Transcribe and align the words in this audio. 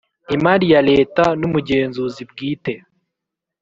Imari 0.35 0.65
ya 0.73 0.81
Leta 0.89 1.23
n 1.39 1.41
Umugenzuzi 1.47 2.21
Bwite 2.31 2.73